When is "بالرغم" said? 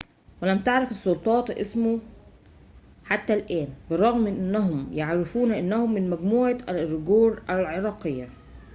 3.89-4.17